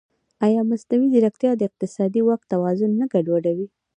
ایا 0.45 0.61
مصنوعي 0.71 1.07
ځیرکتیا 1.13 1.51
د 1.57 1.61
اقتصادي 1.69 2.21
واک 2.27 2.41
توازن 2.53 2.91
نه 2.99 3.05
ګډوډوي؟ 3.13 3.67